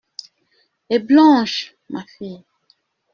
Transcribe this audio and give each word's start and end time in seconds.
Et 0.89 0.97
Blanche… 0.97 1.75
ma 1.91 2.03
fille?… 2.17 2.43